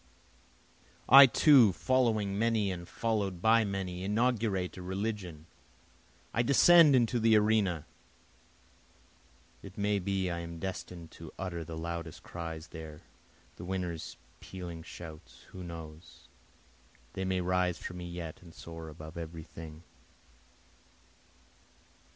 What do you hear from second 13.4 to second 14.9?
the winner's pealing